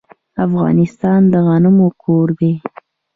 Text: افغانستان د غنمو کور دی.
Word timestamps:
افغانستان 0.45 1.21
د 1.31 1.33
غنمو 1.45 1.87
کور 2.03 2.27
دی. 2.39 2.53